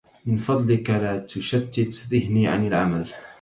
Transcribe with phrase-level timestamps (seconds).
[0.25, 3.07] من فضلك لا تشتّت ذهني عن العمل.